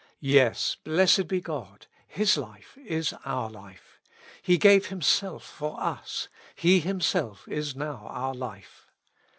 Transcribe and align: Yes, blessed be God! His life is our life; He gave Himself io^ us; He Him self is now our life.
Yes, 0.33 0.77
blessed 0.83 1.27
be 1.27 1.41
God! 1.41 1.85
His 2.07 2.35
life 2.35 2.75
is 2.83 3.13
our 3.23 3.51
life; 3.51 3.99
He 4.41 4.57
gave 4.57 4.87
Himself 4.87 5.57
io^ 5.59 5.77
us; 5.77 6.27
He 6.55 6.79
Him 6.79 7.01
self 7.01 7.47
is 7.47 7.75
now 7.75 8.07
our 8.07 8.33
life. 8.33 8.87